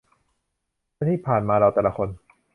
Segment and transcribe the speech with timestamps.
[0.95, 2.09] และที่ผ่านมาเราแต่ละคน